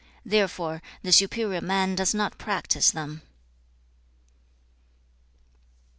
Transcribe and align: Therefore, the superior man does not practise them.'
Therefore, 0.25 0.81
the 1.03 1.11
superior 1.11 1.61
man 1.61 1.93
does 1.93 2.15
not 2.15 2.39
practise 2.39 2.89
them.' 2.89 3.21